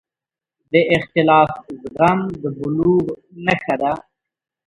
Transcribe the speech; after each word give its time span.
د 0.71 0.73
اختلاف 0.97 1.49
زغم 1.83 2.19
د 2.41 2.43
بلوغ 2.57 3.05
نښه 3.45 3.75
ده 3.81 3.91